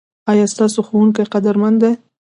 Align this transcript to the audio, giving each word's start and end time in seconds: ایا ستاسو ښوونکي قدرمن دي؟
ایا 0.31 0.45
ستاسو 0.53 0.79
ښوونکي 0.87 1.23
قدرمن 1.33 1.73
دي؟ 1.81 1.91